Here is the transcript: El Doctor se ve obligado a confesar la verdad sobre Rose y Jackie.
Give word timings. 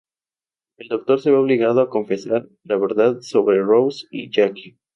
El 0.77 0.87
Doctor 0.87 1.21
se 1.21 1.29
ve 1.29 1.37
obligado 1.37 1.79
a 1.79 1.91
confesar 1.91 2.49
la 2.63 2.75
verdad 2.75 3.19
sobre 3.21 3.61
Rose 3.61 4.07
y 4.09 4.31
Jackie. 4.33 4.79